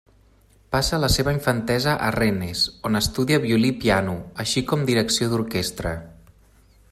[0.75, 5.97] Passa la seva infantesa a Rennes on estudia violí i piano, així com direcció d'orquestra.